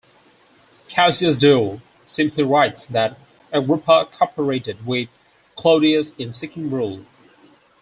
[0.89, 3.19] Cassius Dio simply writes that
[3.51, 5.09] Agrippa cooperated with
[5.55, 7.05] Claudius in seeking rule.